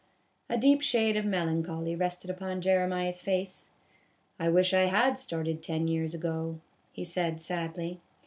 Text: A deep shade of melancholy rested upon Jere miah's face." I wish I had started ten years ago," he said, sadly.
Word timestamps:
A 0.49 0.57
deep 0.57 0.81
shade 0.81 1.15
of 1.15 1.25
melancholy 1.25 1.95
rested 1.95 2.31
upon 2.31 2.59
Jere 2.61 2.87
miah's 2.87 3.21
face." 3.21 3.69
I 4.39 4.49
wish 4.49 4.73
I 4.73 4.85
had 4.85 5.19
started 5.19 5.61
ten 5.61 5.87
years 5.87 6.15
ago," 6.15 6.59
he 6.91 7.03
said, 7.03 7.39
sadly. 7.39 8.01